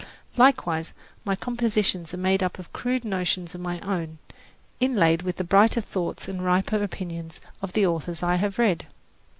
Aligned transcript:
Likewise 0.35 0.93
my 1.25 1.35
compositions 1.35 2.11
are 2.11 2.17
made 2.17 2.41
up 2.41 2.57
of 2.57 2.73
crude 2.73 3.05
notions 3.05 3.53
of 3.53 3.61
my 3.61 3.79
own, 3.81 4.17
inlaid 4.79 5.21
with 5.21 5.35
the 5.35 5.43
brighter 5.43 5.79
thoughts 5.79 6.27
and 6.27 6.43
riper 6.43 6.81
opinions 6.81 7.39
of 7.61 7.73
the 7.73 7.85
authors 7.85 8.23
I 8.23 8.37
have 8.37 8.57
read. 8.57 8.87